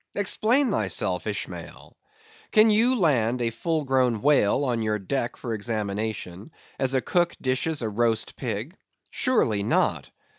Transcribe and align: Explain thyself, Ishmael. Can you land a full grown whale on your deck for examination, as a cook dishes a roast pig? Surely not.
Explain 0.15 0.71
thyself, 0.71 1.27
Ishmael. 1.27 1.95
Can 2.51 2.71
you 2.71 2.99
land 2.99 3.39
a 3.39 3.51
full 3.51 3.83
grown 3.83 4.23
whale 4.23 4.65
on 4.65 4.81
your 4.81 4.97
deck 4.97 5.37
for 5.37 5.53
examination, 5.53 6.49
as 6.79 6.95
a 6.95 7.01
cook 7.01 7.35
dishes 7.39 7.83
a 7.83 7.87
roast 7.89 8.35
pig? 8.35 8.75
Surely 9.11 9.61
not. 9.61 10.09